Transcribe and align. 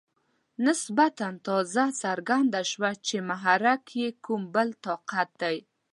نسبتاً 0.65 1.29
تازه 1.45 1.85
څرګنده 2.03 2.61
شوه 2.71 2.91
چې 3.07 3.15
محرک 3.29 3.83
یې 4.01 4.09
کوم 4.23 4.41
بل 4.55 4.69
طاقت 4.85 5.29
دی. 5.41 5.57